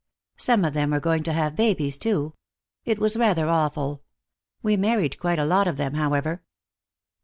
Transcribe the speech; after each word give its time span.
Some 0.37 0.65
of 0.65 0.73
them 0.73 0.89
were 0.89 0.99
going 0.99 1.21
to 1.21 1.31
have 1.33 1.55
babies, 1.55 1.99
too. 1.99 2.33
It 2.85 2.97
was 2.97 3.17
rather 3.17 3.47
awful. 3.47 4.01
We 4.63 4.75
married 4.75 5.19
quite 5.19 5.37
a 5.37 5.45
lot 5.45 5.67
of 5.67 5.77
them, 5.77 5.93
however." 5.93 6.41